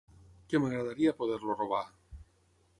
Que 0.53 0.61
m'agradaria 0.63 1.13
poder-lo 1.21 1.59
robar! 1.61 1.85